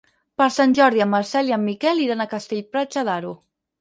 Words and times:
Per 0.41 0.45
Sant 0.55 0.71
Jordi 0.77 1.03
en 1.05 1.11
Marcel 1.11 1.51
i 1.51 1.55
en 1.57 1.63
Miquel 1.67 2.01
iran 2.09 2.25
a 2.25 2.29
Castell-Platja 2.33 3.05
d'Aro. 3.11 3.37